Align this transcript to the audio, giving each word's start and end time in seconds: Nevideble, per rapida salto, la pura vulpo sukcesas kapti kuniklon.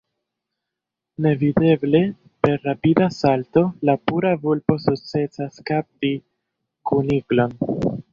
Nevideble, 1.25 1.99
per 2.47 2.55
rapida 2.67 3.09
salto, 3.17 3.63
la 3.89 3.95
pura 4.11 4.31
vulpo 4.47 4.79
sukcesas 4.87 5.61
kapti 5.71 6.11
kuniklon. 6.93 7.55